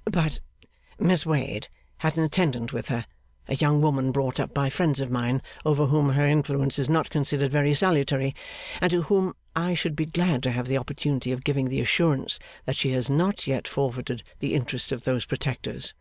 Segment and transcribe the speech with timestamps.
[0.06, 0.40] 'But,
[0.98, 3.04] Miss Wade had an attendant with her
[3.48, 7.10] a young woman brought up by friends of mine, over whom her influence is not
[7.10, 8.34] considered very salutary,
[8.80, 12.38] and to whom I should be glad to have the opportunity of giving the assurance
[12.64, 15.92] that she has not yet forfeited the interest of those protectors.